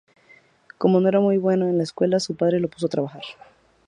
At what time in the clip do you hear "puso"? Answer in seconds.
2.69-2.87